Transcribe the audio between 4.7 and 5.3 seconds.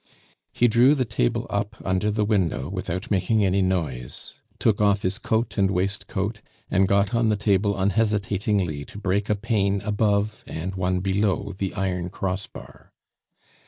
off his